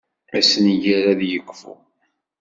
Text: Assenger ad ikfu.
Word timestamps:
Assenger 0.37 1.01
ad 1.11 1.21
ikfu. 1.37 1.73